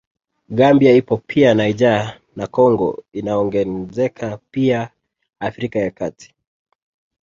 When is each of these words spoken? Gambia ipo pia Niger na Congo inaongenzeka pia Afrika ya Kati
Gambia 0.49 0.93
ipo 0.95 1.17
pia 1.17 1.53
Niger 1.53 2.19
na 2.35 2.47
Congo 2.47 3.03
inaongenzeka 3.13 4.39
pia 4.51 4.89
Afrika 5.39 5.79
ya 5.79 5.91
Kati 5.91 6.33